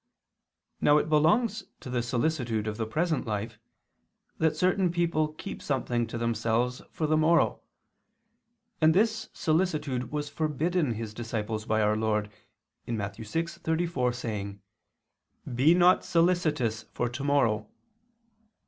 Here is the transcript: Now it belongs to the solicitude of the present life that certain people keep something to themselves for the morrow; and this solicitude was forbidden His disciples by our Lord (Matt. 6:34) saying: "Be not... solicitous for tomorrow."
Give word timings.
Now 0.81 0.97
it 0.97 1.09
belongs 1.09 1.63
to 1.79 1.87
the 1.91 2.01
solicitude 2.01 2.65
of 2.65 2.77
the 2.77 2.87
present 2.87 3.27
life 3.27 3.59
that 4.39 4.55
certain 4.55 4.91
people 4.91 5.27
keep 5.33 5.61
something 5.61 6.07
to 6.07 6.17
themselves 6.17 6.81
for 6.89 7.05
the 7.05 7.15
morrow; 7.15 7.61
and 8.81 8.95
this 8.95 9.29
solicitude 9.31 10.11
was 10.11 10.27
forbidden 10.27 10.95
His 10.95 11.13
disciples 11.13 11.65
by 11.67 11.83
our 11.83 11.95
Lord 11.95 12.31
(Matt. 12.87 13.15
6:34) 13.17 14.15
saying: 14.15 14.59
"Be 15.53 15.75
not... 15.75 16.03
solicitous 16.03 16.81
for 16.91 17.07
tomorrow." 17.07 17.69